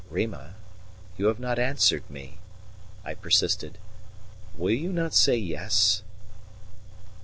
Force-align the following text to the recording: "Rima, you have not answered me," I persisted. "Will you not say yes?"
"Rima, 0.09 0.55
you 1.15 1.27
have 1.27 1.39
not 1.39 1.59
answered 1.59 2.09
me," 2.09 2.39
I 3.05 3.13
persisted. 3.13 3.77
"Will 4.57 4.73
you 4.73 4.91
not 4.91 5.13
say 5.13 5.37
yes?" 5.37 6.01